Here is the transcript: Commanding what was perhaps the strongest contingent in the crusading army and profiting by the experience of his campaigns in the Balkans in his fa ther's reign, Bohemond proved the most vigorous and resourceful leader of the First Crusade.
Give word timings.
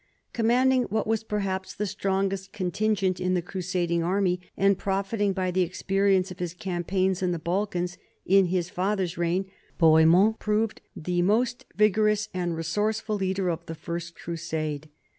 Commanding 0.33 0.85
what 0.85 1.05
was 1.05 1.23
perhaps 1.23 1.75
the 1.75 1.85
strongest 1.85 2.51
contingent 2.51 3.19
in 3.19 3.35
the 3.35 3.41
crusading 3.43 4.01
army 4.01 4.39
and 4.57 4.75
profiting 4.79 5.31
by 5.31 5.51
the 5.51 5.61
experience 5.61 6.31
of 6.31 6.39
his 6.39 6.55
campaigns 6.55 7.21
in 7.21 7.31
the 7.31 7.37
Balkans 7.37 7.99
in 8.25 8.47
his 8.47 8.67
fa 8.67 8.95
ther's 8.97 9.15
reign, 9.19 9.51
Bohemond 9.77 10.39
proved 10.39 10.81
the 10.95 11.21
most 11.21 11.65
vigorous 11.75 12.29
and 12.33 12.57
resourceful 12.57 13.17
leader 13.17 13.51
of 13.51 13.63
the 13.67 13.75
First 13.75 14.15
Crusade. 14.15 14.89